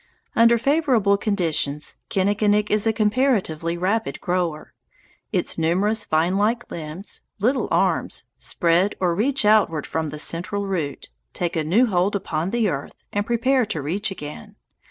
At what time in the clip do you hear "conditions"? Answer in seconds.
1.15-1.97